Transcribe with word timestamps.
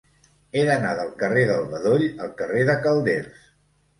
He 0.55 0.61
d'anar 0.67 0.93
del 0.99 1.09
carrer 1.19 1.43
del 1.51 1.67
Bedoll 1.73 2.07
al 2.27 2.33
carrer 2.41 2.63
de 2.71 2.77
Calders. 2.87 3.45